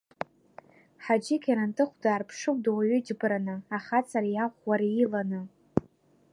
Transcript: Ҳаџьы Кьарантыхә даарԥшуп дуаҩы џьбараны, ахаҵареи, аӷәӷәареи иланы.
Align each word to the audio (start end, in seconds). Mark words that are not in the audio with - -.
Ҳаџьы 1.03 1.35
Кьарантыхә 1.43 1.95
даарԥшуп 2.03 2.57
дуаҩы 2.63 2.97
џьбараны, 3.05 3.55
ахаҵареи, 3.75 4.39
аӷәӷәареи 4.43 4.97
иланы. 5.03 5.39